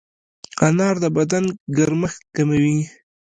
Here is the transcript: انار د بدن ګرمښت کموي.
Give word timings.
انار 0.67 0.95
د 1.03 1.05
بدن 1.17 1.45
ګرمښت 1.77 2.21
کموي. 2.35 2.79